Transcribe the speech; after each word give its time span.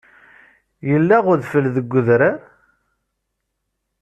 Yella 0.89 1.17
udfel 1.31 1.65
deg 1.75 1.93
udrar? 1.99 2.37